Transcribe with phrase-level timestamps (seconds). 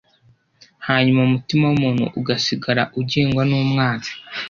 [0.87, 4.11] hanyuma umutima w’umuntu ugasigara ugengwa n’umwanzi